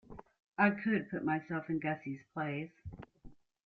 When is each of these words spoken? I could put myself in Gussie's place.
I 0.57 0.71
could 0.71 1.11
put 1.11 1.23
myself 1.23 1.69
in 1.69 1.77
Gussie's 1.79 2.23
place. 2.33 2.71